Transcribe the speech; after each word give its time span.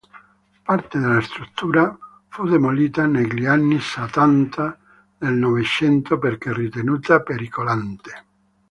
Parte 0.65 0.97
della 0.97 1.21
struttura 1.21 1.95
fu 2.29 2.47
demolita 2.47 3.05
negli 3.05 3.45
anni 3.45 3.79
Settanta 3.79 4.75
del 5.19 5.33
Novecento 5.35 6.17
perché 6.17 6.51
ritenuta 6.51 7.21
pericolante. 7.21 8.23